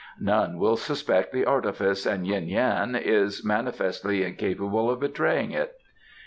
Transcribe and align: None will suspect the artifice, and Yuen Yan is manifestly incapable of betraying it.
None 0.19 0.57
will 0.57 0.77
suspect 0.77 1.31
the 1.31 1.45
artifice, 1.45 2.07
and 2.07 2.25
Yuen 2.25 2.47
Yan 2.47 2.95
is 2.95 3.45
manifestly 3.45 4.23
incapable 4.23 4.89
of 4.89 4.99
betraying 4.99 5.51
it. 5.51 5.75